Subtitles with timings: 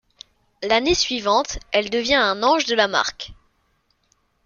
[0.63, 3.33] L'année suivante, elle devient un Ange de la marque.